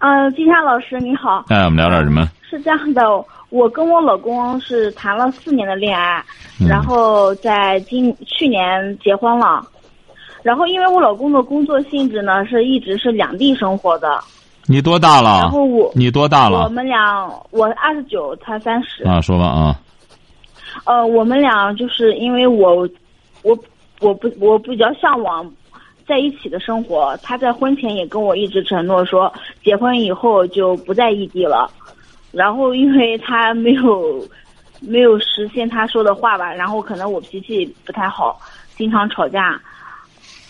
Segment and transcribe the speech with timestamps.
[0.00, 1.44] 嗯，金夏老师你好。
[1.48, 2.26] 哎，我们聊点什么？
[2.48, 3.02] 是这样的，
[3.50, 6.24] 我跟我老公是谈了四年的恋爱，
[6.66, 9.62] 然后在今去年结婚了。
[10.42, 14.18] 然后因为我老公的工作性质呢，是一直是两地生活的。
[14.64, 15.40] 你多大了？
[15.40, 16.64] 然后我你多大了？
[16.64, 19.04] 我们俩，我二十九，他三十。
[19.04, 19.78] 啊，说吧啊。
[20.86, 22.88] 呃，我们俩就是因为我，
[23.42, 23.54] 我
[24.00, 25.44] 我不我比较向往。
[26.10, 29.32] 在一起的生活，他在婚前也跟我一直承诺说，
[29.62, 31.70] 结婚以后就不在异地了。
[32.32, 34.28] 然后因为他没有
[34.82, 38.40] 没有实现他说的话吧，然后可能我脾气不太好，
[38.76, 39.60] 经常吵架，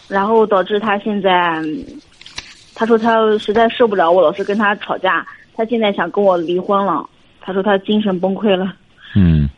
[0.09, 1.63] 然后导致他现在，
[2.75, 7.07] 他说他实在受不了我老是跟他吵架，他现在想跟我离婚了。
[7.43, 8.73] 他说他精神崩溃了。
[9.15, 9.49] 嗯。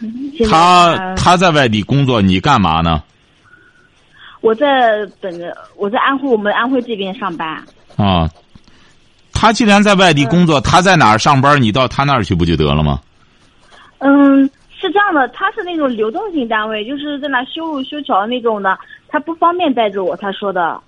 [0.50, 3.02] 他他在外地工作，你干嘛呢？
[4.42, 7.48] 我在本着我在安徽，我们安徽这边上班。
[7.96, 8.28] 啊，
[9.32, 13.00] 他既然在外地工作，他在哪儿上班，你到他那儿去不就得了吗？
[13.98, 14.44] 嗯，
[14.76, 18.76] 是这样的，他是那种流动性单位，就是在那修路修桥那种的，
[19.08, 20.80] 他不方便带着我，他说的。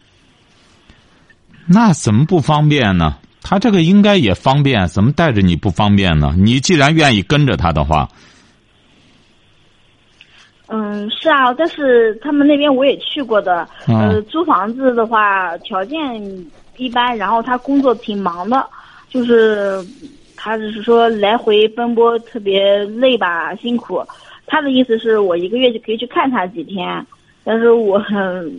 [1.66, 3.16] 那怎么不方便呢？
[3.41, 6.34] 他这个应该也方便，怎么带着你不方便呢？
[6.36, 8.08] 你既然愿意跟着他的话。
[10.77, 13.69] 嗯，是啊，但是他们那边我也去过的。
[13.86, 16.00] 呃，租房子的话条件
[16.77, 18.66] 一般，然后他工作挺忙的，
[19.08, 19.81] 就是
[20.36, 24.05] 他只是说来回奔波特别累吧，辛苦。
[24.47, 27.06] 他的意思是我一个月就可以去看他几天，
[27.44, 28.53] 但是我很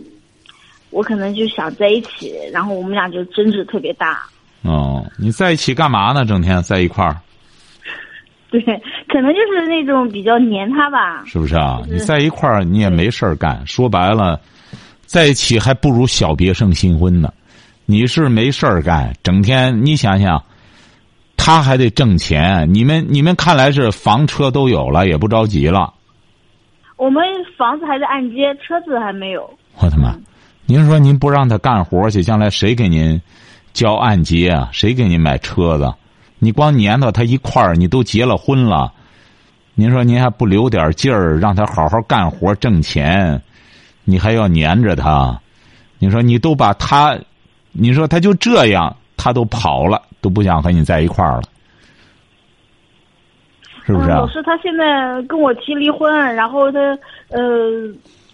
[0.88, 4.26] 我可能就想在一起，然后我们俩就争执特别大。
[4.62, 6.24] 哦，你在一起干嘛呢？
[6.24, 7.14] 整天在一块儿。
[8.50, 8.60] 对，
[9.08, 11.24] 可能就是那种比较黏他吧。
[11.26, 11.80] 是不是啊？
[11.90, 13.66] 你在一块儿，你也没事儿干。
[13.66, 14.40] 说白了，
[15.04, 17.32] 在一起还不如小别胜新婚呢。
[17.84, 20.42] 你是没事儿干，整天你想想，
[21.36, 22.72] 他还得挣钱。
[22.72, 25.92] 你们你们看来是房车都有了，也不着急了。
[26.96, 27.22] 我们
[27.58, 29.48] 房子还在按揭，车子还没有。
[29.78, 30.16] 我他妈！
[30.64, 33.20] 您说您不让他干活去，将来谁给您
[33.72, 34.68] 交按揭啊？
[34.72, 35.92] 谁给您买车子？
[36.38, 38.92] 你光粘到他一块儿，你都结了婚了，
[39.74, 43.40] 您说您还不留点劲儿，让他好好干活挣钱，
[44.04, 45.40] 你还要粘着他？
[45.98, 47.18] 你说你都把他，
[47.72, 51.42] 你说他就这样，他都跑了，都不想和你在一块儿了，
[53.86, 54.08] 是不是？
[54.10, 56.78] 老师，他现在跟我提离婚，然后他
[57.30, 57.40] 呃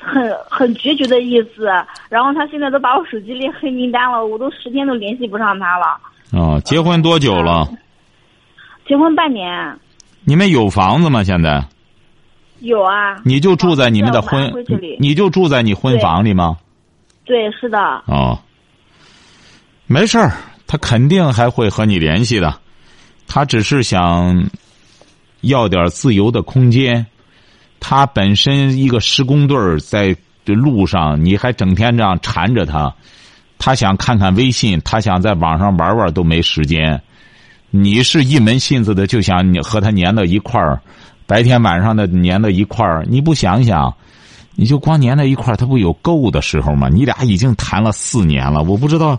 [0.00, 1.66] 很很决绝的意思，
[2.08, 5.96] 然后他现在都把我手机列黑名单了，我都十天都联系不上他了。
[6.32, 7.69] 哦，结婚多久了？
[8.87, 9.78] 结婚半年，
[10.25, 11.22] 你们有房子吗？
[11.25, 11.65] 现在
[12.60, 13.20] 有啊。
[13.25, 14.53] 你就住在你们的婚，
[14.98, 16.59] 你就住在你婚房里吗？
[17.25, 17.78] 对，是的。
[18.06, 18.38] 哦，
[19.87, 20.32] 没事儿，
[20.66, 22.54] 他肯定还会和你联系的。
[23.26, 24.48] 他只是想
[25.41, 27.06] 要点自由的空间。
[27.81, 32.94] 他本身一个施工队儿在路上，你还整天这样缠着他，
[33.59, 37.03] 他想看看微信，他想在网上玩玩都没时间。
[37.74, 40.78] 你是一门心思的就想你和他粘到一块儿，
[41.26, 43.92] 白天晚上的粘到一块儿，你不想想，
[44.54, 46.90] 你就光粘在一块儿，他不有够的时候吗？
[46.90, 49.18] 你俩已经谈了四年了，我不知道，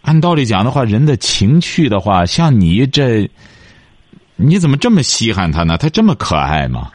[0.00, 3.30] 按道理讲的话，人的情趣的话，像你这，
[4.36, 5.76] 你怎么这么稀罕他呢？
[5.76, 6.90] 他这么可爱吗？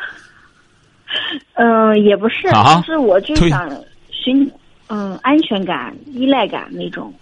[1.54, 3.70] 嗯，也不是，就是我就想
[4.10, 4.52] 寻
[4.88, 7.14] 嗯安全感、依赖感那种。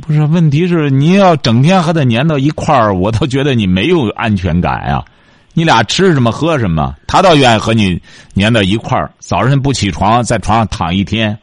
[0.00, 5.04] 不是，问题是你要整天和他粘到一块儿，我倒觉得你没有安全感呀。
[5.52, 8.00] 你俩吃什么喝什么，他倒愿意和你
[8.34, 9.10] 粘到一块儿。
[9.18, 11.38] 早晨不起床，在床上躺一天，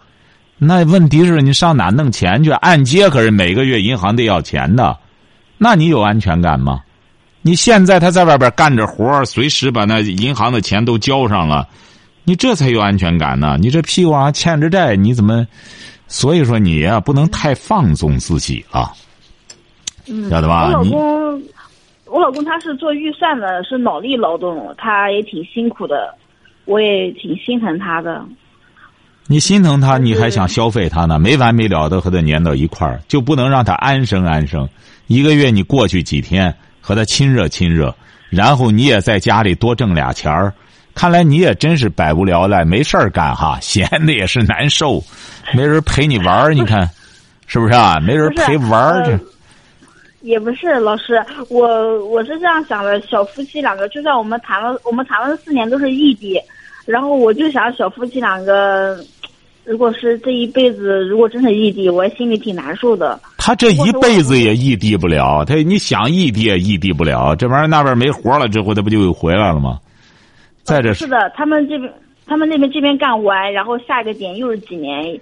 [0.58, 2.52] 那问题是你上哪弄钱去？
[2.52, 4.98] 按揭可是每个月银行得要钱的，
[5.58, 6.82] 那你有安全感吗？
[7.42, 11.68] 你现在他在外边干着活随时把那银行的钱都交上了，
[12.24, 13.58] 你这才有安全感呢。
[13.60, 15.46] 你这屁股上欠着债，你怎么？
[16.14, 18.94] 所以说你呀，不能太放纵自己啊，
[20.30, 20.66] 晓得吧？
[20.68, 21.44] 我老公，
[22.06, 26.14] 我老公他是做预算的，是脑力劳动，他也挺辛苦的，
[26.66, 28.24] 我也挺心疼他的。
[29.26, 31.18] 你心疼他，你还想消费他呢？
[31.18, 34.70] 没完没了的和他粘到一块儿，就不能让他安生安生？
[35.08, 37.94] 一个月你过去几天，和他亲热亲热，
[38.30, 40.54] 然后你也在家里多挣俩钱儿。
[40.96, 45.04] 看来你也真是百无聊赖，没事儿干哈， 闲的也是难受，
[45.54, 46.90] 没人陪你玩儿，你看，
[47.48, 48.00] 是不是啊？
[48.00, 49.20] 没人陪玩儿这。
[50.22, 56.40] 也不是老师，我我是这样想的，小夫妻两个，就算我们谈了，我们谈了四年都是异地，
[56.86, 59.04] 然后我就想小夫妻两个，
[59.66, 63.20] 如果是这一辈子，如果真是异地，我心里挺难受的。
[63.38, 69.78] 他这一辈子也异地不了，他你想异地也异地不了，这玩意儿那边没活了之后，他不就又回来了吗？
[70.64, 71.94] 在这是的，他们这边
[72.26, 75.20] 他们那边这边干完，然后下一个点又是几年，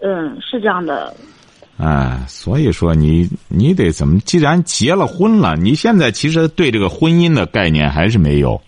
[0.00, 1.14] 嗯，是这样的。
[1.76, 4.18] 哎，所以说你你得怎么？
[4.20, 8.60] 既然结了婚了，你现在其实对这个婚姻的概念还是没有。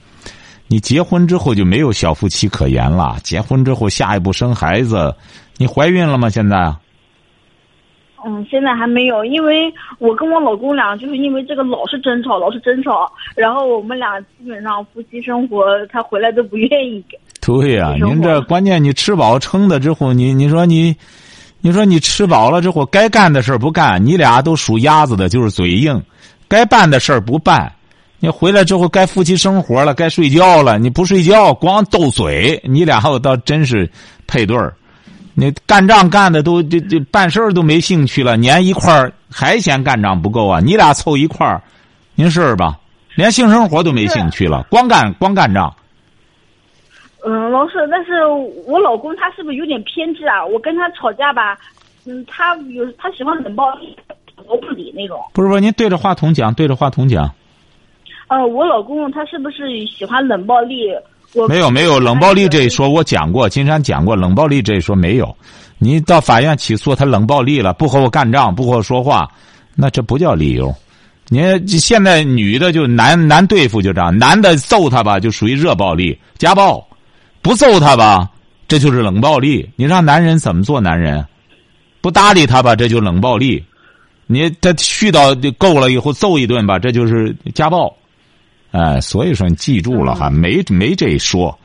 [0.67, 3.17] 你结婚之后就没有小夫妻可言了。
[3.22, 5.14] 结婚之后，下一步生孩子，
[5.58, 6.29] 你怀孕了吗？
[6.29, 6.75] 现在？
[8.26, 17.05] 嗯，现在还没有，因为我跟我老公俩就是因为这个老是争吵，老是争吵，然后我们俩基本上夫妻生活，他回来都不愿意。
[17.40, 20.94] 对呀，您这关键你吃饱撑的之后，你你说你。
[21.62, 25.99] 你说你吃饱了之后，该干的事儿不干，你俩都属鸭子的，就是嘴硬；
[26.46, 27.72] 该办的事儿不办。
[28.20, 33.90] 你回来之后，该夫妻生活了，该睡觉了，你不睡觉，光斗嘴，你俩倒真是
[34.29, 34.72] 配对儿。
[35.38, 40.61] 你干仗干的都这这办事儿都没兴趣了，粘一块儿还嫌干仗不够啊？
[40.65, 41.62] 你俩凑一块儿，
[42.15, 42.81] 您试试吧，
[43.17, 45.71] 连性生活都没兴趣了，光干光干仗。
[47.23, 48.25] 嗯，老师，但是
[48.67, 50.43] 我老公他是不是有点偏执啊？
[50.43, 51.59] 我跟他吵架吧，
[52.06, 53.94] 嗯，他有他喜欢冷暴力，
[54.47, 55.21] 我不理那种。
[55.35, 57.31] 不是不是，您对着话筒讲，对着话筒讲。
[58.29, 60.94] 呃，我老公他是不是喜欢冷暴力？
[61.37, 65.37] 我没有没有冷暴力这一说，我讲过，金山讲过冷暴力这一说没有。
[65.79, 69.29] 你到法院起诉他冷暴力了，不和我干仗，不和我说话，
[69.75, 70.75] 那这不叫理由。
[71.29, 76.83] 你现在女的就难难对付，就这样，男的揍他吧，就属于热暴力、家暴。
[77.43, 78.31] 不揍他吧，
[78.67, 79.69] 这就是冷暴力。
[79.77, 81.23] 你让男人怎么做男人？
[82.00, 83.62] 不搭理他吧，这就冷暴力。
[84.27, 87.94] 你他絮叨够了以后揍一顿吧，这就是家暴。
[88.73, 91.59] 哎，所以说你记住了哈，没没这说。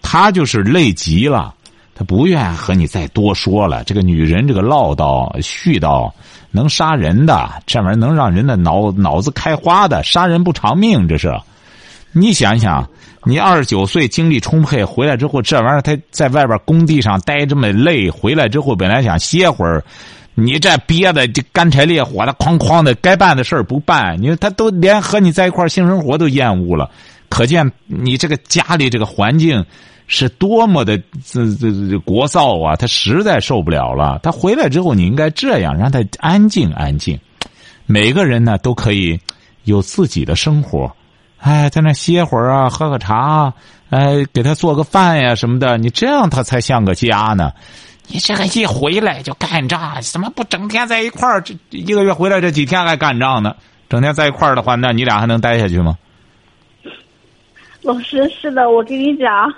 [0.00, 1.54] 他就是累极了，
[1.94, 3.84] 他不愿和你再多说了。
[3.84, 6.10] 这个女人这个唠叨絮叨
[6.50, 11.32] 能杀人的，这玩意儿能让人的脑脑子开花的，杀人不偿命，这是。
[12.12, 12.88] 你想想。
[13.24, 19.80] 你二十九岁，精力充沛，回来之后这玩意儿他在外边工地上待这么累，回来之后本来想歇会儿，
[20.34, 26.90] 你这憋的这干柴烈火的，哐哐的，该办的事儿不办，你说他都连和你在一块性生活都厌恶了，
[27.28, 29.64] 可见你这个家里这个环境
[30.08, 32.74] 是多么的这这这聒噪啊！
[32.74, 34.18] 他实在受不了了。
[34.24, 37.16] 他回来之后，你应该这样让他安静安静。
[37.86, 39.16] 每个人呢都可以
[39.62, 40.92] 有自己的生活。
[41.42, 43.52] 哎，在那歇会儿啊，喝个茶，
[43.90, 47.52] 哎，给他做个饭呀什么的，你这样他才像个家呢。
[48.06, 51.40] 你这个一回来就干仗，怎么不整天在一块儿？
[51.40, 53.56] 这一个月回来这几天还干仗呢？
[53.88, 55.98] 整天在一块儿的话，那你俩还能待下去吗？
[57.82, 59.52] 老师，是的，我跟你讲，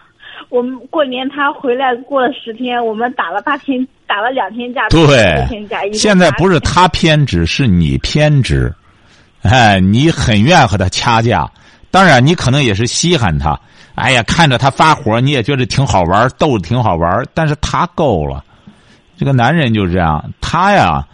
[0.48, 5.82] 我们过年他回来过了十天，我们打了八天，打了两天假，对，天假。
[5.92, 8.74] 现在不是他偏执，是你偏执。
[9.42, 11.46] 哎，你很愿和他掐架。
[11.94, 13.56] 当然，你可能也是稀罕他。
[13.94, 17.24] 哎呀，看着他发火，你也觉得挺好玩，逗着挺好玩。
[17.32, 18.42] 但是他够了，
[19.16, 20.28] 这个男人就是这样。
[20.40, 21.06] 他呀，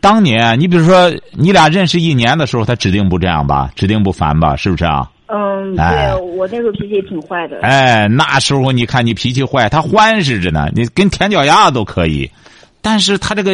[0.00, 5.10] 当年你比如说，你俩认识一年的时候，他指定不这样吧，指定不烦吧，是不是啊？
[5.26, 7.60] 嗯，对我那时候脾气也挺坏的。
[7.60, 12.30] 哎，那时候你看你脾气坏，他欢实着呢，你跟舔脚丫子都可以。
[12.80, 13.52] 但是他这个，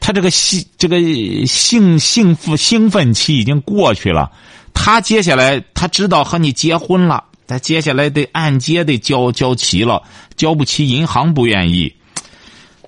[0.00, 0.98] 他这个兴，这个
[1.46, 4.30] 兴兴奋兴奋期已经过去了。
[4.72, 10.02] 他接下来他知道和你结婚了，他接下来得按揭得交交齐了，
[10.36, 11.94] 交不齐银行不愿意。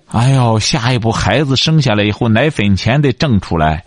[0.06, 3.84] 哎呦，下一步孩子生下来以后，奶粉钱得挣出来。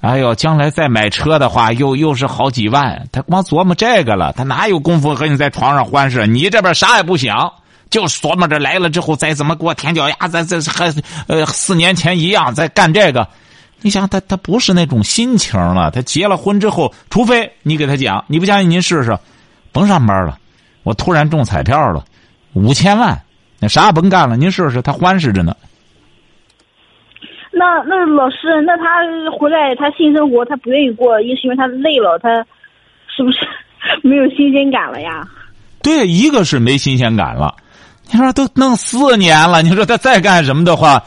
[0.00, 3.08] 哎呦，将来再买车的话，又又是好几万。
[3.10, 6.26] 他光琢磨这个了，他哪有功夫和你在床上欢事？
[6.26, 7.52] 你这边啥也不想，
[7.94, 10.92] 就琢磨着来了之后再怎么给我舔脚丫子，这还
[11.28, 13.24] 呃四年前一样在干这个。
[13.82, 15.92] 你想他，他不是那种心情了。
[15.92, 19.16] 他结了婚之后，除非你给他讲，你不相信您试试，
[19.70, 20.36] 甭上班了。
[20.82, 22.04] 我突然中彩票了，
[22.54, 23.16] 五千万，
[23.60, 25.54] 那啥也甭干了，您试试，他欢实着呢。
[27.52, 28.84] 那那老师，那他
[29.38, 32.44] 回来他性生活他不愿意过，也是因为他累了，他
[33.06, 33.38] 是不是
[34.02, 35.24] 没有新鲜感了呀？
[35.80, 37.54] 对，一个是没新鲜感了。
[38.10, 41.02] 你说都弄四年了，你说他再干什么的话？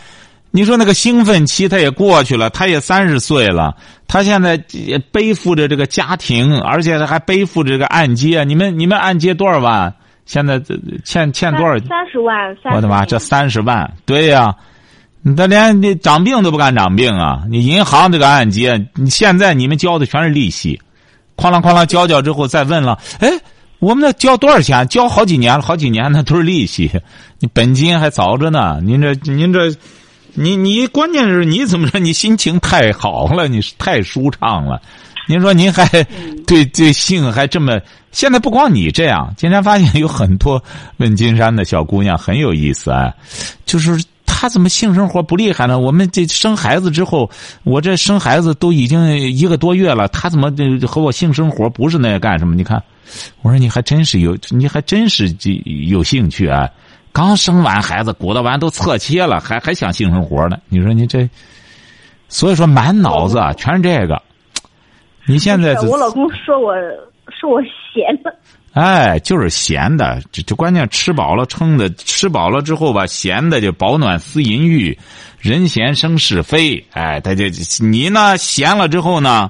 [0.52, 3.76] 你说那个兴奋期他也过去了，他也三十岁了，
[4.08, 8.44] 他现在也背负着这个家庭，而且他还背负着这个按揭。
[8.44, 9.94] 你们你们按揭多少万？
[10.26, 10.60] 现在
[11.06, 11.78] 欠欠多少？
[11.88, 12.36] 三十万。
[12.74, 14.56] 我的妈，这三十万，对呀，
[15.36, 17.44] 他连你长病都不敢长病啊！
[17.50, 20.82] 你银行这个按揭，你现在你们交的全是利息，
[21.36, 23.30] 哐啷哐啷交交之后再问了，哎，
[23.80, 24.88] 我们那交多少钱？
[24.88, 26.92] 交好几年了，好几年那都是利息，
[27.40, 28.80] 你本金还早着呢。
[28.84, 29.74] 您这您这。
[30.40, 31.98] 你你关键是你怎么着？
[31.98, 34.80] 你心情太好了，你太舒畅了。
[35.28, 35.88] 您说您还
[36.46, 37.82] 对对性还这么？
[38.12, 40.64] 现在不光你这样，今天发现有很多
[40.98, 43.12] 问金山的小姑娘很有意思啊。
[43.66, 45.80] 就是她怎么性生活不厉害呢？
[45.80, 47.28] 我们这生孩子之后，
[47.64, 50.54] 我这生孩子都已经一个多月了，她怎么
[50.88, 52.54] 和我性生活不是那干什么？
[52.54, 52.80] 你看，
[53.42, 55.36] 我说你还真是有，你还真是
[55.90, 56.70] 有兴趣啊。
[57.14, 60.58] 刚生完孩子，鼓捣完都侧切了，还还想性生活呢？
[60.70, 61.28] 你说你这，
[62.30, 64.22] 所以说满脑子啊全是这个。
[65.26, 66.74] 你现在我老公说我
[67.30, 68.34] 说我闲的，
[68.74, 74.98] 哎，就是闲的，这这关键吃饱了撑的，吃饱了之后吧，闲的就饱暖思淫欲，
[75.40, 76.86] 人闲生是非。
[76.92, 77.46] 哎，他就
[77.82, 79.50] 你呢，闲了之后呢，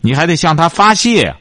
[0.00, 1.34] 你还得向他发泄，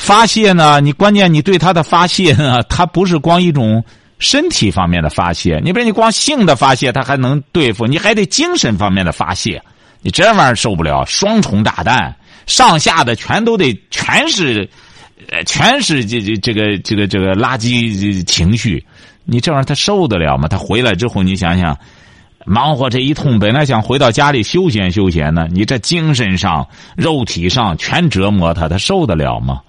[0.00, 3.84] 发泄呢，你关键你对他的发泄呢，他不是光一种。
[4.22, 9.62] 身体方面的发泄，你比如你光性的发泄，他还能对付，你还得精神方面的发泄，
[10.02, 12.14] 你这玩意儿受不了，双重炸弹，
[12.44, 14.68] 上下的全都得全是，
[15.30, 18.84] 呃，全是这这这个这个这个垃圾情绪，
[19.24, 20.46] 你这玩意儿他受得了吗？
[20.48, 21.74] 他回来之后，你想想，
[22.44, 29.62] 忙活这一通，本来想回到家里休闲休闲呢，你这精神上、肉体上全折磨他，他受得了吗？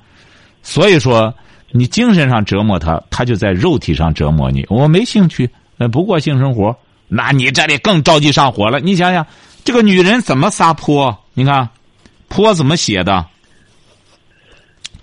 [0.64, 1.34] 所以说。
[1.74, 4.66] 你精神上折磨他，他就在肉体上折磨你。
[4.68, 6.76] 我没兴趣，呃，不过性生活，
[7.08, 8.82] 那你这里更着急上火了。
[8.82, 9.26] 你想想，
[9.64, 11.18] 这个女人怎么撒泼？
[11.34, 11.70] 你看，
[12.28, 13.26] 泼怎么写的？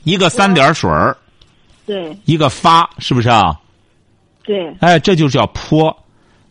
[0.04, 1.16] 一个三点水儿，
[1.86, 3.58] 对，一个发，是不是啊？
[4.44, 4.70] 对。
[4.80, 5.96] 哎，这就叫泼。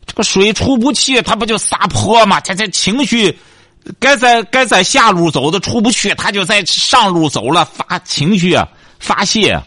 [0.07, 2.39] 这个水出不去，他不就撒泼吗？
[2.39, 3.37] 他这情绪，
[3.99, 8.67] 该在该在下路走的出不去，他就在上路走了，发情绪啊，
[8.99, 9.61] 发泄。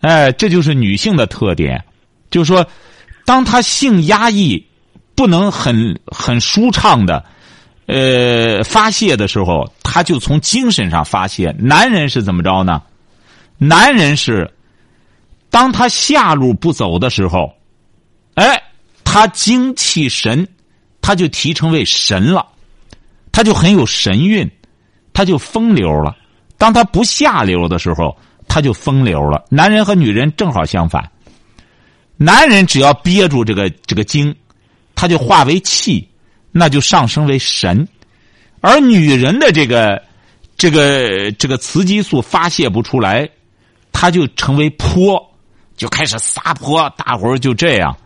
[0.00, 1.84] 哎，这就是女性的特点，
[2.28, 2.66] 就是说，
[3.24, 4.66] 当她性压抑，
[5.14, 7.24] 不能很很舒畅的，
[7.86, 11.54] 呃，发泄的时候，她就从精神上发泄。
[11.56, 12.82] 男人是怎么着呢？
[13.58, 14.52] 男人是，
[15.50, 17.54] 当他下路不走的时候，
[18.34, 18.60] 哎，
[19.04, 20.48] 他精气神，
[21.00, 22.44] 他就提成为神了，
[23.30, 24.50] 他就很有神韵，
[25.12, 26.16] 他就风流了。
[26.58, 28.18] 当他不下流的时候。
[28.52, 29.42] 他就风流了。
[29.48, 31.10] 男人和女人正好相反，
[32.18, 34.36] 男人只要憋住这个这个精，
[34.94, 36.06] 他就化为气，
[36.50, 37.82] 那就上升为神；
[38.60, 40.02] 而女人的这个
[40.58, 43.26] 这个这个雌激素发泄不出来，
[43.90, 45.18] 他就成为泼，
[45.74, 47.96] 就开始撒泼，大伙儿就这样。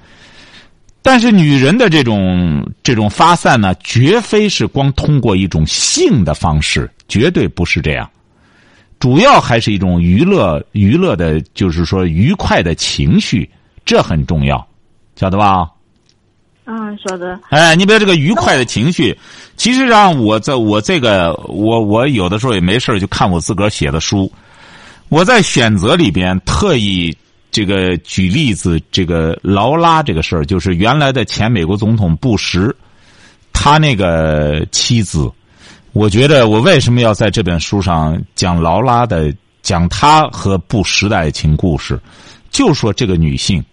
[1.02, 8.08] 但是女人的这种这种发散呢，绝非是光通过一种性的方式，绝对不是这样。
[8.98, 13.48] 主要还是一种娱乐，娱乐的，就是说愉快的情绪，
[13.84, 14.66] 这很重要，
[15.16, 15.68] 晓得吧？
[16.64, 17.38] 嗯，晓得。
[17.50, 19.16] 哎，你别这个愉快的情绪，
[19.56, 24.32] 其实上我在我这个我我有的时候也没事就看我自个儿写的书，
[25.10, 27.14] 我在选择里边特意
[27.52, 32.74] 这个举例子，这个劳拉这个事儿，就是原来的前美国总统布什，
[33.52, 35.30] 他那个妻子。
[35.96, 41.98] 我觉得我为什么要在这本书上讲劳拉的，讲她和布什的爱情故事，
[42.50, 43.64] 就说这个女性，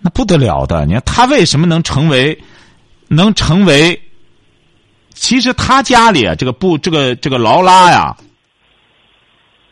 [0.00, 0.86] 那不得了的。
[0.86, 2.36] 你看她为什么能成为，
[3.08, 4.00] 能成为？
[5.12, 8.16] 其实她家里啊，这个布，这个这个劳拉呀，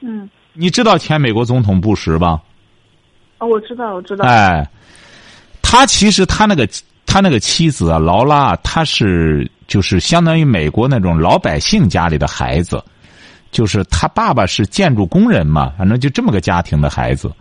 [0.01, 2.39] 嗯，你知道前美国总统布什吧？
[3.39, 4.27] 哦，我知道，我知道。
[4.27, 4.69] 哎，
[5.63, 6.69] 他其实他那个
[7.17, 9.51] 他那个妻子啊，劳拉，她是。
[9.67, 12.81] 就是相当于美国那种老百姓家里的孩子，
[13.51, 17.33] 就是他爸爸是建筑工人嘛，反正就这么个家庭的孩子。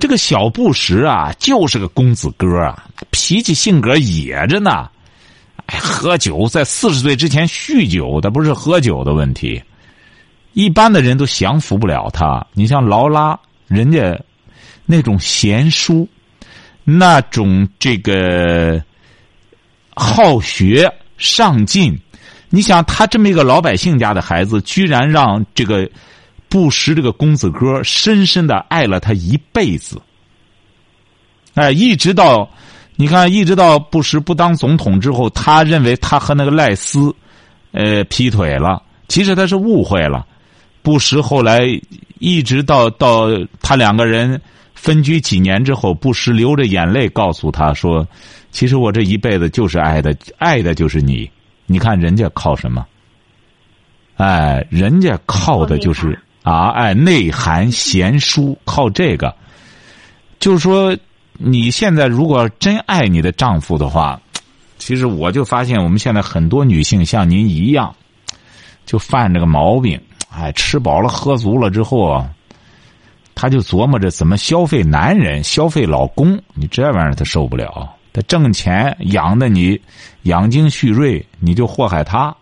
[0.00, 4.90] 这个小布什啊，就是个公子哥啊，脾气性格野着呢。
[5.66, 9.62] 哎，喝酒在四十岁之前酗酒，他不是喝酒的问题，
[10.54, 12.44] 一般的人都降服不了他。
[12.52, 14.18] 你像劳拉，人家
[14.84, 16.08] 那种贤淑，
[16.90, 18.82] 那种这个
[19.94, 20.90] 好学。
[21.18, 21.98] 上进，
[22.48, 25.90] 你想他这么一个老百姓家的孩子，居然让这个
[26.48, 30.00] 布什这个公子哥深深的爱了他一辈子。
[31.54, 32.48] 哎，一直到
[32.94, 37.12] 你看，一直到布什不当总统之后，他认为他和那个赖斯，
[37.72, 38.80] 呃，劈腿了。
[39.08, 40.24] 其实他是误会了。
[40.82, 41.62] 布什后来
[42.20, 43.26] 一直到到
[43.60, 44.40] 他两个人
[44.80, 48.06] 分居几年之后，不时流着眼泪告诉他说
[48.50, 51.30] ：“其实我这一辈子就是爱的，爱的就是你。
[51.66, 52.86] 你看人家靠什么？
[54.16, 59.34] 哎，人家靠的就是啊，哎，内涵贤淑，靠这个。
[60.38, 60.96] 就是说。”
[61.40, 64.20] 你现在如果真爱你的丈夫的话，
[64.76, 67.94] 其实我就发现我们现在很多女性像您一样，
[68.84, 70.00] 就犯这个毛病。
[70.32, 72.28] 哎，吃饱了喝足了之后啊，
[73.40, 76.36] 她就琢磨着怎么消费男人、消费老公。
[76.54, 79.80] 你这玩意儿他受不了，他挣钱养的你
[80.24, 82.36] 养精蓄锐，你就祸害他，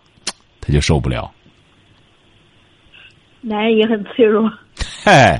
[0.59, 1.31] 他就受不了。
[3.41, 4.51] 男人也很脆弱。
[5.03, 5.39] 嘿。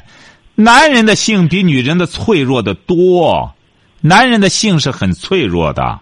[0.53, 3.51] 男人的性比女人的脆弱的多，
[4.01, 5.99] 男人的性是很脆弱的。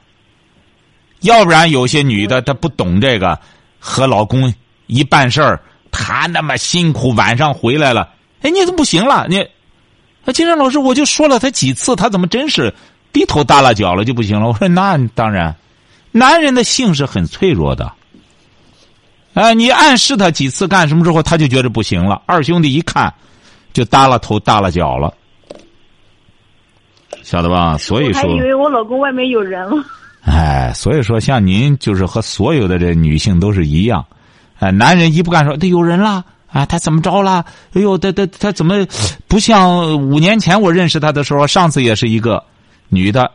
[1.21, 3.39] 要不然有些女的她不懂这个，
[3.79, 4.53] 和老公
[4.87, 8.09] 一办事儿，她那么辛苦，晚上回来了，
[8.45, 9.25] 哎，你怎么不行了？
[9.27, 9.39] 你，
[10.25, 12.71] 啊，金山老师，我就说了他几次，他怎么真是
[13.11, 14.47] 低头耷拉脚了就不行了？
[14.47, 15.55] 我说那当然，
[16.11, 17.91] 男人的性是很脆弱的。
[19.33, 22.21] 哎，你暗示他几次干什么之后，他就觉得不行了。
[22.25, 23.13] 二兄弟一看。
[23.73, 25.13] 就耷拉头耷拉脚了，
[27.23, 27.77] 晓得吧？
[27.77, 29.83] 所以说，还以为我老公外面有人了。
[30.21, 34.05] 哎，所以说，像您就是和所有的这女性都是一样，
[34.59, 36.23] 哎，男人一不干说他有人了
[36.55, 37.43] 啊，他怎么着了？
[37.73, 38.87] 哎呦，他他他怎么
[39.27, 41.45] 不像五年前我认识他的时候？
[41.45, 42.41] 上次也是一个
[42.87, 43.29] 女的，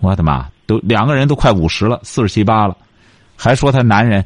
[0.00, 2.76] 我的妈，都两个人都快五十了，四十七八了，
[3.36, 4.24] 还说他男人。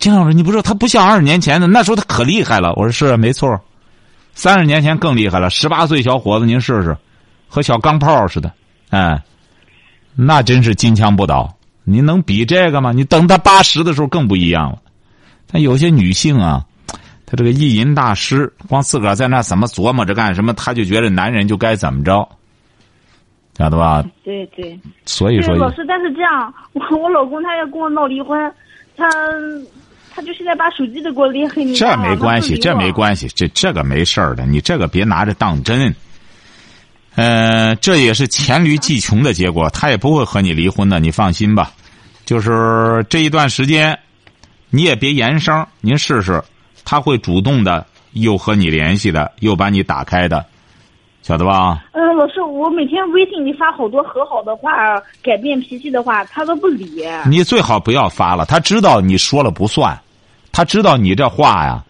[0.00, 2.72] 金老师，你不知道他不像二十年前的，那时候他可厉害了。
[2.74, 3.48] 我说是没错。
[4.34, 6.96] 三十年前更厉害了，十八岁小伙子，您试试，
[7.46, 8.52] 和小钢炮似的，
[8.90, 9.22] 哎，
[10.16, 11.54] 那真是金枪不倒。
[11.84, 12.90] 你能比这个吗？
[12.90, 14.78] 你等他八十的时候更不一样了。
[15.50, 16.64] 但有些女性啊，
[17.32, 22.28] 她这个意淫大师，光自个儿在那怎么琢磨着干什么，他就觉得男人就该怎么着，
[23.56, 24.04] 晓得吧？
[24.22, 24.78] 对对。
[25.06, 28.38] 所以说，老师，但是这样，我我老公他要跟我闹离婚，
[28.94, 29.08] 他。
[30.14, 35.94] 他就现在把手机都给我连黑，这没关系，这没关系，这这个没事儿的，你这个别拿着当真。
[37.14, 41.72] 呃，这也是黔驴技穷的结果，他也不会和你离婚的，你放心吧。
[42.26, 43.98] 就是这一段时间，
[44.68, 46.44] 你也别言声，您试试，
[46.84, 50.44] 他会主动的又和你联系的，又把你打开的，
[51.22, 51.84] 晓得吧？
[51.92, 54.70] 嗯，老师，我每天微信里发好多和好的话，
[55.22, 57.04] 改变脾气的话，他都不理。
[57.28, 59.98] 你最好不要发了，他知道你说了不算。
[60.52, 61.82] 他知道你这话呀，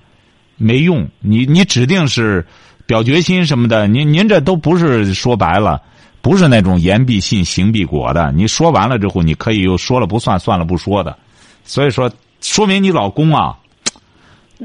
[0.57, 1.09] 没用。
[1.18, 2.46] 你你指定是
[2.87, 5.83] 表决心什么的，您您这都不是说白了，
[6.20, 8.31] 不是那种言必信行必果的。
[8.31, 11.18] 你说完了之后，你可以又说了不算，算了不说的。
[11.64, 12.09] 所以说，
[12.40, 13.57] 说明你老公啊，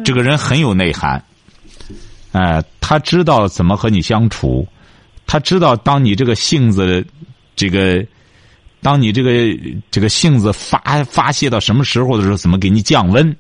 [0.03, 1.23] 这个人很有内涵。
[2.31, 4.67] 哎，他知道怎么和你相处，
[5.25, 7.05] 他知道当你这个性子，
[7.55, 8.05] 这个，
[8.81, 9.31] 当你这个
[9.89, 13.35] 这个性子发发泄到什么时候的时候，怎么给你降温。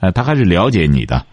[0.00, 1.24] 哎，他还是了解你的，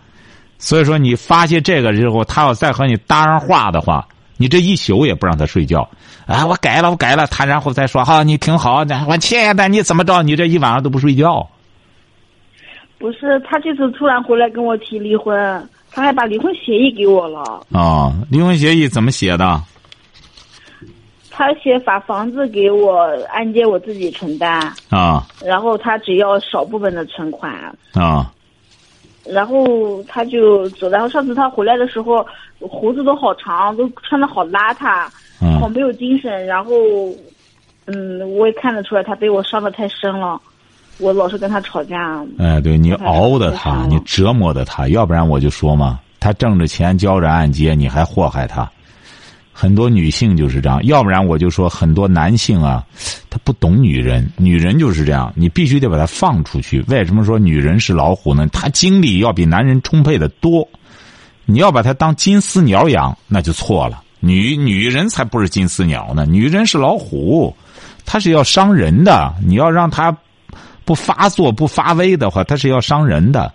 [0.57, 5.89] 所以说你发泄这个之后，他要再和你搭上话的话，你这一宿也不让他睡觉。
[6.25, 10.23] 啊，我改了，我改了，他然后再说哈，你挺好，我亲爱的，你怎么着？
[10.23, 11.49] 你这一晚上都不睡觉。
[13.03, 15.35] 不是，他这次突然回来跟我提离婚，
[15.91, 17.61] 他还把离婚协议给我了。
[17.73, 19.61] 啊，离婚协议怎么写的？
[21.29, 24.57] 他写把房子给我按揭，我自己承担。
[24.89, 25.27] 啊。
[25.43, 27.53] 然后他只要少部分的存款。
[27.93, 28.31] 啊。
[29.25, 32.25] 然后他就走，然后上次他回来的时候，
[32.61, 35.09] 胡子都好长，都穿的好邋遢，
[35.59, 36.45] 好没有精神。
[36.45, 36.73] 然后，
[37.87, 40.39] 嗯，我也看得出来，他被我伤的太深了，
[40.99, 42.23] 我老是跟他吵架。
[42.37, 48.69] 哎，对你熬的他，你折磨的他，要不然我就说嘛，他挣着钱交着按揭，你还祸害他。
[49.55, 52.83] 很多女性就是这样，要不然我就说很多男性啊，
[53.29, 56.83] 他不懂女人，女人就是这样，你必须得把她放出去。
[56.87, 58.47] 为什么说女人是老虎呢？
[58.51, 60.67] 她精力要比男人充沛的多，
[61.45, 64.01] 你要把她当金丝鸟养，那就错了。
[64.19, 67.55] 女女人才不是金丝鸟呢，女人是老虎，
[68.05, 69.31] 她是要伤人的。
[69.45, 70.17] 你要让她
[70.85, 73.51] 不发作不发威的话，他是要伤人的。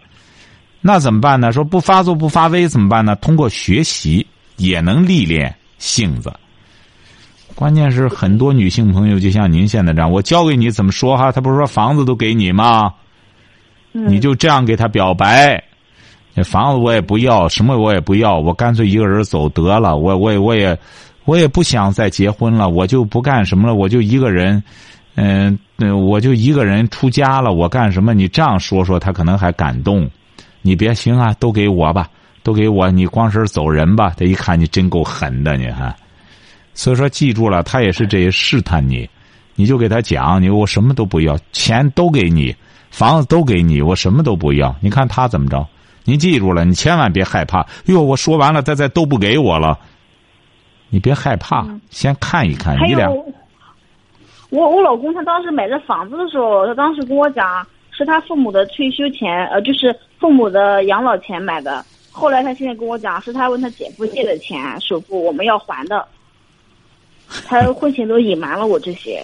[0.81, 1.53] 那怎么办呢？
[1.53, 3.17] 说不发作不发威怎么办呢？
[3.17, 5.55] 通过学习也能历练。
[5.79, 6.33] 性子，
[7.55, 12.93] 关键是很多女性朋友就像您现在这样，我教给你怎么说哈，他不是说房子都给你吗？
[13.93, 15.63] 你就这样给他表白，
[16.35, 19.97] 那房子我也不要，什么我也不要，我干脆一个人走得了。
[19.97, 20.77] 我我也我也
[21.27, 24.61] 我也不想再结婚了，我就不干什么了，我就一个人，
[25.21, 25.59] 嗯、
[26.07, 28.15] 我就一个人出家了，我干什么？
[28.15, 30.09] 你这样说说，他可能还感动。
[30.63, 32.09] 你别行啊，都给我吧，
[32.45, 34.13] 都给我，你光是走人吧。
[34.17, 35.93] 他一看你真够狠的，你看。
[36.73, 39.09] 所以说，记住了，他也是这些试探你，
[39.57, 42.55] 你就给他讲，你我什么都不要，钱都给你，
[42.91, 44.75] 房子都给你，我什么都不要。
[44.81, 45.67] 你看他怎么着？
[46.05, 47.67] 你记住了，你千万别害怕。
[47.87, 49.77] 哟，我说完了，他再都不给我了，
[50.91, 52.77] 你别害怕，先看一看。
[52.87, 53.35] 你俩有，
[54.51, 61.85] 我我老公他当时买这房子的时候，他当时跟我讲是他父母的退休钱，呃，就是父母的养老钱买的。
[62.11, 66.07] 后来他现在跟我讲，是他问他姐夫借的钱，首付我们要还的。
[67.47, 69.23] 他婚前都隐瞒了我这些，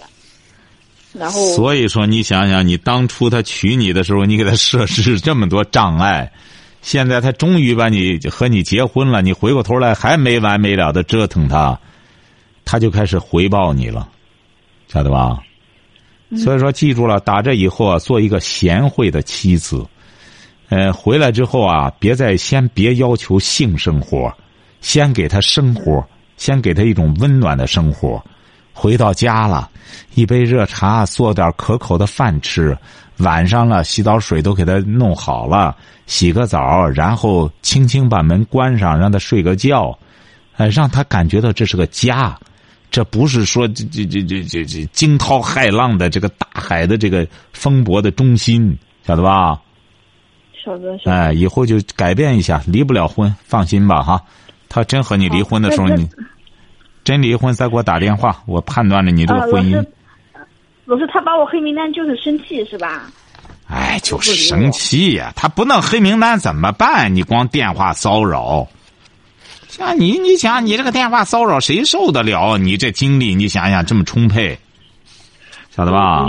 [1.15, 6.31] 然后所以说，你想想，你当初他娶你的时候，你给他设置这么多障碍，
[6.83, 11.81] 现在他终于把你和你结婚了，你回过头来还没完没了的折腾他，
[12.65, 14.07] 他就开始回报你了，
[14.95, 15.43] 晓得吧？
[16.37, 19.85] 所以说，记住了，打这以后啊，做一个贤惠的妻子。
[20.69, 24.33] 呃，回来之后啊，别再先别要求性生活，
[24.81, 28.25] 先给他生活，先给他一种温暖的生活。
[28.73, 29.69] 回到家了，
[30.15, 32.77] 一杯热茶，做点可口的饭吃。
[33.19, 35.77] 晚上了，洗澡水都给他弄好了，
[36.07, 39.97] 洗个澡，然后轻轻把门关上，让他睡个觉，
[40.57, 42.37] 哎，让他感觉到这是个家，
[42.95, 49.61] 这不是说这这这这这这惊涛骇浪的这个大海的这个风波的中心，晓得吧？
[50.65, 50.97] 晓得。
[51.05, 54.23] 哎，以后就改变一下，离不了婚，放心吧哈。
[54.69, 56.09] 他真和你离婚的时候，你
[57.03, 59.89] 真离婚再给我打电话，我判断了你这个婚姻师，，
[60.85, 63.11] 老师他把我黑名单就是生气是吧？
[63.67, 67.13] 哎，就是生气呀、他不弄黑名单怎么办？
[67.13, 68.69] 你光电话骚扰，
[69.77, 72.57] 像你，你想你这个电话骚扰谁受得了？
[72.57, 74.57] 你这精力，你想想这么充沛，
[75.71, 76.27] 晓得吧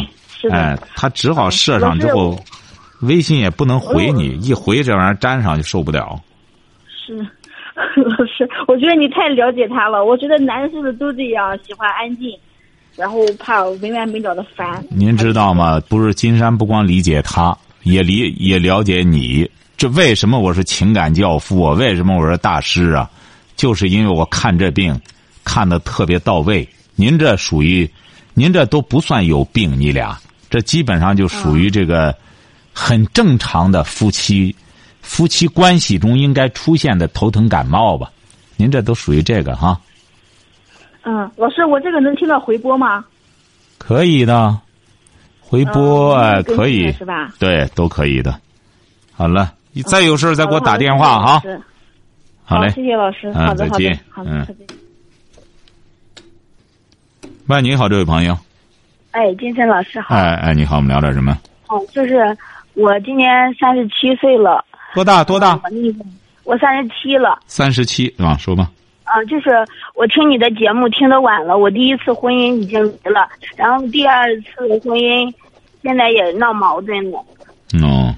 [0.51, 2.43] 哎，他只好设上之后，
[3.01, 6.19] 微信也不能回你，嗯一回这玩意儿粘上就受不了。
[6.87, 7.15] 是，
[8.01, 10.03] 老师，我觉得你太了解他了。
[10.03, 12.35] 我觉得男人是不是都这样，喜欢安静，
[12.95, 14.83] 然后怕没完没了的烦。
[14.89, 15.79] 您知道吗？
[15.87, 19.47] 不是金山不光理解他，也理也了解你。
[19.77, 21.73] 这为什么我是情感教父啊？
[21.73, 23.07] 为什么我是大师啊？
[23.55, 24.99] 就是因为我看这病
[25.43, 26.67] 看的特别到位。
[26.95, 27.89] 您这属于，
[28.33, 32.15] 您这都不算有病，你俩这基本上就属于这个
[32.73, 34.55] 很正常的夫妻
[35.01, 38.09] 夫妻关系中应该出现的头疼感冒吧？
[38.57, 39.77] 您这都属于这个哈，
[41.03, 43.03] 嗯，老师，我这个能听到回播吗？
[43.77, 44.57] 可以的，
[45.41, 47.33] 回播嗯哎、可以是吧？
[47.37, 48.39] 对，都可以的。
[49.11, 51.41] 好了，你再有事儿再给我打电话哈。
[52.45, 53.27] 好嘞，谢谢老师。
[53.33, 54.67] 嗯好的，好的好的，嗯再见。
[57.47, 58.37] 喂，你好，这位朋友。
[59.11, 60.15] 哎，金森老师好。
[60.15, 61.37] 哎哎，你好，我们聊点什么？
[61.67, 62.37] 哦，就是
[62.73, 64.63] 我今年三十七岁了。
[64.93, 65.23] 多大？
[65.23, 65.59] 多大？
[66.43, 67.39] 我三十七了。
[67.47, 68.37] 三十七，是吧？
[68.37, 68.69] 说吧。
[69.05, 69.51] 啊、就是
[69.93, 75.31] 我听你的节目听得晚了，我第一次婚姻已经离了，然后第二次婚姻
[75.81, 77.19] 现在也闹矛盾了。
[77.83, 78.13] 哦，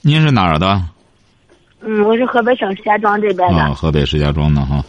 [0.00, 0.80] 您是哪儿的？
[1.84, 3.58] 嗯，我是河北省石家庄这边的。
[3.58, 4.84] 啊、河北石家庄的哈。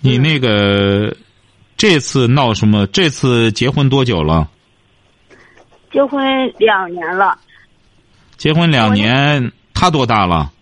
[0.00, 1.16] 你那个
[1.76, 2.86] 这次闹什么？
[2.88, 4.48] 这次结婚多久了？
[5.92, 6.22] 结婚
[6.58, 7.38] 两年了。
[8.36, 10.52] 结婚两年，他多大了？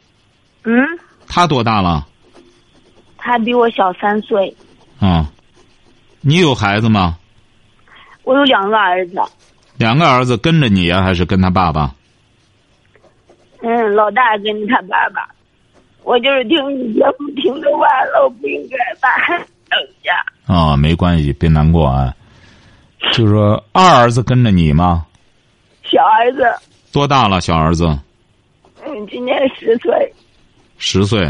[0.65, 0.75] 嗯，
[1.27, 2.07] 他多大了？
[3.17, 4.55] 他比我小三岁。
[5.01, 5.31] 啊，
[6.21, 7.19] 你有孩子吗？
[8.25, 9.21] 我有两个儿子。
[9.79, 11.95] 两个儿子跟着你啊，还是跟他爸爸？
[13.63, 15.29] 嗯，老大跟着他爸爸。
[16.07, 20.25] 我就是听你节目听着晚了，我不应该把孩子扔下。
[20.47, 22.15] 啊、没关系，别难过啊。
[23.13, 25.05] 就是说，二儿子跟着你吗？
[25.83, 26.45] 小儿子，
[26.93, 27.41] 多大了？
[27.41, 27.85] 小儿子
[28.87, 30.13] 嗯，今年十岁。
[30.79, 31.29] 十岁。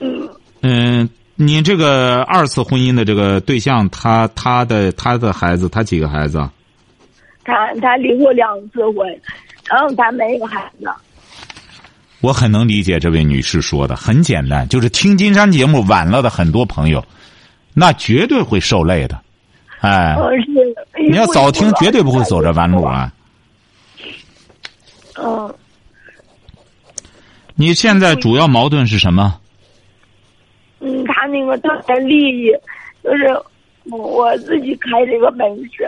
[0.00, 0.28] 嗯，
[0.62, 6.52] 嗯，你这个二次婚姻的这个对象，他他的他的孩子，他几个孩子啊？
[7.44, 9.08] 他他离过两次婚，
[9.70, 10.90] 然后他没有孩子。
[12.20, 17.04] 我很能理解这位女士说的，很简单，就是听金山节目晚了的很多朋友，
[17.74, 19.20] 那绝对会受累的。
[19.80, 20.16] 哎，
[21.08, 22.82] 你要早听，绝对不会走这弯路。
[22.82, 23.12] 啊！
[25.20, 25.54] 嗯，
[27.54, 29.38] 你现在主要矛盾是什么？
[30.80, 32.52] 嗯，他那个他的利益，
[33.04, 33.28] 就是
[33.84, 35.84] 我我自己开这个奔驰，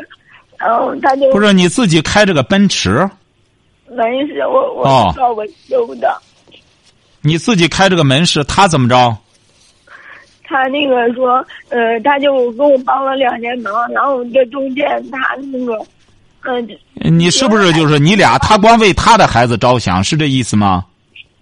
[0.58, 3.08] 然后他就不是你自己开这个奔驰，
[3.90, 6.16] 门市我我哦找我修的，
[7.20, 9.16] 你自己开这个门市，他怎么着？
[10.44, 15.78] 他那个说，呃，他就给我帮了两年忙，然后这中间他那个，
[16.42, 16.68] 嗯、
[17.18, 20.84] 你是不是就是你俩他光为他的孩子着想，是这意思吗？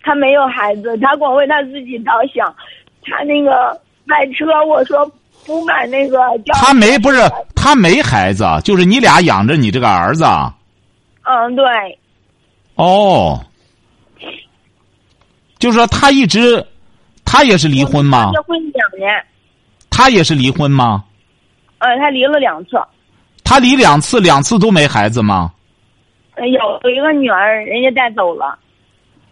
[0.02, 2.54] 他没有孩子，他光为他自己着想。
[3.02, 5.11] 他那个买车，我说
[5.46, 6.18] 不买那个。
[6.52, 7.20] 他没不是
[7.54, 10.24] 他没孩子，就是你俩养着你这个儿子。
[11.24, 11.64] 嗯，对，
[12.78, 13.44] 哦，
[15.58, 16.64] 就是说他一直，
[17.24, 18.40] 他也是离婚吗结？
[18.42, 19.10] 婚两年，
[19.90, 21.04] 他也是离婚吗？
[21.78, 22.80] 呃，他离了两次，
[23.42, 25.52] 他离两次，两次都没孩子吗？
[26.36, 28.56] 呃有有一个女儿，人家带走了。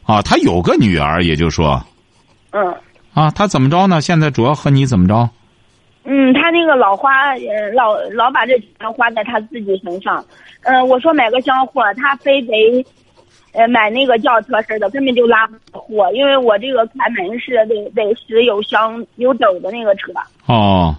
[0.02, 1.80] 啊，他有个女儿，也就是说，
[2.50, 2.74] 嗯
[3.14, 4.00] 啊，他怎么着呢？
[4.00, 5.30] 现在主要和你怎么着？
[6.02, 10.24] 嗯，他那个老花，呃，老老把这钱花在他自己身上。
[10.62, 12.85] 嗯、我说买个箱货，他非得，
[13.57, 20.12] 呃，买那个轿车似的，根本就拉不了货，因为我这个开门是得得是有箱有斗的那个车。
[20.45, 20.95] 哦，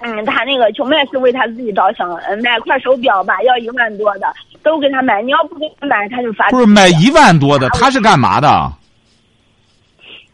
[0.00, 4.26] 嗯，他那个穷卖是为他自己着想，嗯，买块手表吧，要一万多的，
[4.64, 5.22] 都给他买。
[5.22, 6.50] 你要不给他买，他就发。
[6.50, 8.48] 不是买一万多的，他是干嘛的？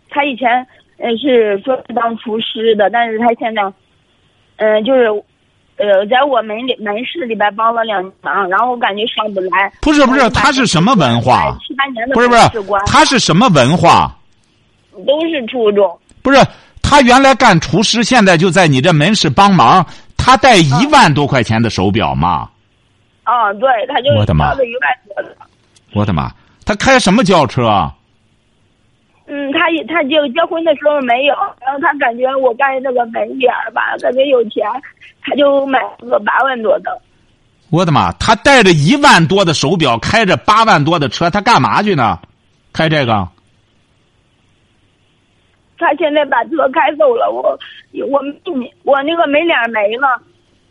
[0.09, 3.63] 他以前呃是说是当厨师的，但是他现在，
[4.57, 5.11] 嗯、就是，
[5.77, 9.73] 呃，在我门里门市里边帮了两年忙，然后我感觉上不来。
[9.81, 11.57] 不是不是，他是什么文化？
[11.67, 12.41] 七八年的不是不是
[12.87, 14.17] 他是什么文化？
[15.07, 15.99] 都是初中。
[16.23, 16.39] 不是
[16.83, 19.85] 他原来干厨师，现在就在你这门市帮忙。
[20.17, 22.49] 他带一万多块钱的手表嘛？
[23.25, 25.37] 啊，对，他就我的妈交了一万多的。
[25.93, 26.31] 我的妈！
[26.65, 27.93] 他开什么轿车啊？
[29.27, 34.63] 嗯，他也他就结婚的时候没有，然后他感觉我干那个门脸儿吧，感觉有钱，
[35.23, 37.01] 他就买了个八万多的。
[37.71, 38.13] 我的妈！
[38.21, 42.19] 他带着一万多的手表，开着八万多的车，他干嘛去呢？
[42.73, 43.27] 开这个？
[45.79, 47.59] 他现在把车开走了，我
[48.07, 48.21] 我
[48.85, 50.07] 我那个门脸没了，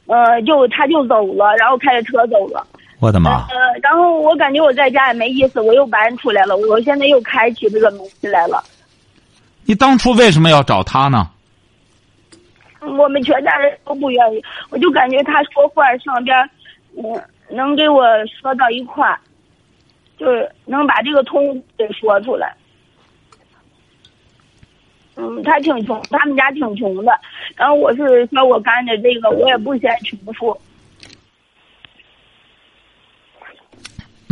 [0.06, 2.66] 呃，就他就走了，然后开着车走了。
[3.04, 3.48] 我的妈！
[3.50, 8.63] 呃，然后我感觉我在家也没意思，我又搬出来了，我现在又开启这个门市来了。
[9.66, 11.30] 你当初为什么要找他呢？
[12.80, 16.50] 我们全家人都不愿意，我就感觉他说话上边，
[16.96, 18.06] 嗯，能给我
[18.42, 19.20] 说到一块儿，
[20.18, 22.56] 就是能把这个通给说出来。
[25.18, 27.12] 嗯，他挺穷，他们家挺穷的。
[27.58, 30.58] 然后我是说我干的这个，我也不嫌穷富。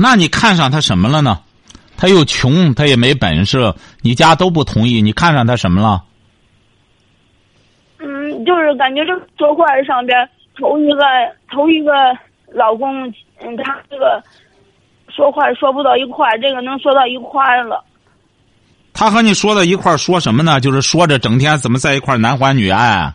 [0.02, 1.40] 那你看上他什么了呢？
[1.96, 6.04] 他又穷，他也没本事，你家都不同意，你看上他什么了？
[8.00, 11.04] 嗯，就是感觉这说话上边头一个
[11.52, 11.92] 头一个
[12.52, 13.08] 老公，
[13.42, 14.24] 嗯，他这个
[15.10, 17.84] 说话说不到一块儿，这个能说到一块儿了。
[18.94, 20.60] 他和你说到一块儿说什么呢？
[20.60, 23.14] 就是说着整天怎么在一块儿男欢女爱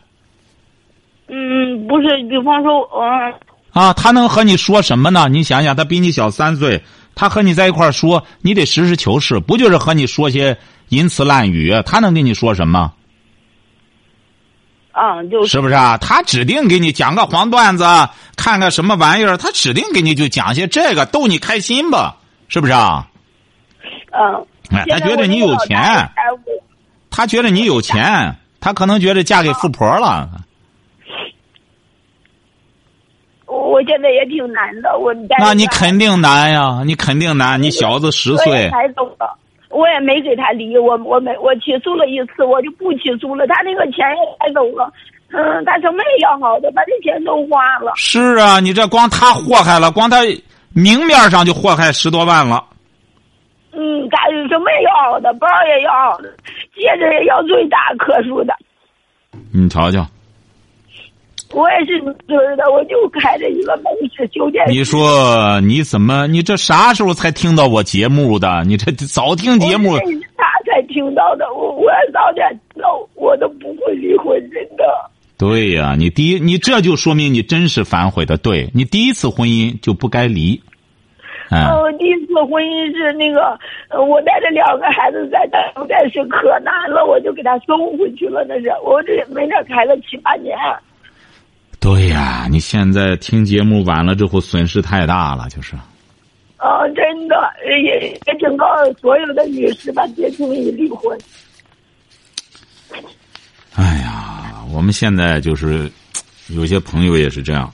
[1.27, 3.35] 嗯，不是，比方说，嗯，
[3.77, 3.93] 啊？
[3.93, 5.29] 他能和你说什么呢？
[5.29, 6.83] 你想想，他比你小三岁，
[7.15, 10.57] 他和你在一块儿说，你得实事求是，不就是和你说些
[10.89, 11.75] 淫词滥语？
[11.85, 12.95] 他能跟你说什么？
[14.93, 15.99] 啊，就是是不是啊？
[15.99, 17.85] 他指定给你讲个黄段子，
[18.35, 22.17] 看个什么玩意儿，他指定给你就讲些这个逗你开心吧？
[22.49, 23.07] 是不是啊？
[24.13, 24.47] 嗯。
[24.71, 26.11] 哎，他觉得你有钱，
[27.11, 30.29] 他觉得你有钱，他可能觉得嫁给富婆了。
[33.45, 37.61] 我我现在也挺难的，我那你肯定难呀，你肯定难。
[37.63, 39.37] 你小子十岁，才走了，
[39.71, 43.47] 我也没给他离，我我没我起诉了一次，我就不起诉了。
[43.47, 44.93] 他那个钱也带走了，
[45.31, 47.93] 嗯，他什么也要好的，把这钱都花了。
[47.97, 50.19] 是啊，你这光他祸害了，光他
[50.75, 52.65] 明面上就祸害十多万了。
[53.73, 56.31] 嗯，干什么也要好的，包也要好的，
[56.75, 58.55] 戒指也要最大颗数的。
[59.53, 60.07] 你瞧瞧，
[61.53, 64.65] 我也是我就开着一个门市酒店。
[64.69, 66.27] 你说你怎么？
[66.27, 68.65] 你这啥时候才听到我节目的？
[68.67, 69.97] 你这早听节目。
[70.37, 74.85] 他才听到的，我我要早点知道，我都不会离婚，真的。
[75.39, 78.37] 对呀、你第一，你这就说明你真是反悔的。
[78.37, 80.61] 对你第一次婚姻就不该离。
[81.51, 83.57] 嗯，呃，第一次婚姻是那个，
[83.91, 88.45] 呃我带着两个孩子在那实在是可难了，我就给他送回去了。
[88.49, 90.57] 那是我这没这开了七八年。
[91.79, 95.77] 对呀、你现在听节目晚了之后损失太大了，就是。
[96.57, 97.37] 啊、真的
[97.69, 98.67] 也也警告
[99.01, 101.17] 所有的女士吧，别轻易离婚。
[103.75, 105.91] 哎呀，我们现在就是
[106.49, 107.73] 有些朋友也是这样。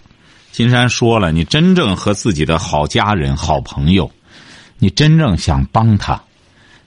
[0.51, 4.11] 金山说了，你真正和自己的好家人、好朋友，
[4.79, 6.21] 你真正想帮他，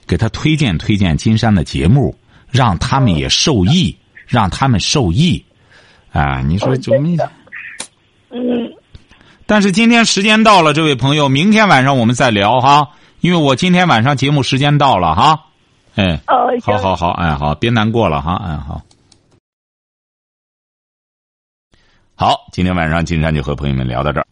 [0.05, 2.15] 给他推荐推荐金山的节目，
[2.51, 3.97] 让他们也受益，
[4.27, 5.43] 让他们受益。
[6.15, 7.19] 啊，你说救命？
[8.29, 8.73] 嗯，
[9.45, 12.87] 但是今天时间到了，这位朋友，明天晚上我们再聊哈，
[13.19, 15.47] 因为我今天晚上节目时间到了哈。
[15.95, 18.81] 哎，哦，好好好，哎好，别难过了哈，哎好。
[22.15, 24.27] 好，今天晚上金山就和朋友们聊到这儿。